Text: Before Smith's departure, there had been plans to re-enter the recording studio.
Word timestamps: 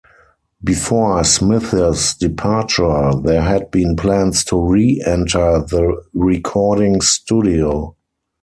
Before 0.63 1.23
Smith's 1.23 2.17
departure, 2.17 3.11
there 3.23 3.43
had 3.43 3.69
been 3.69 3.95
plans 3.95 4.43
to 4.45 4.57
re-enter 4.59 5.61
the 5.67 5.95
recording 6.11 7.01
studio. 7.01 7.95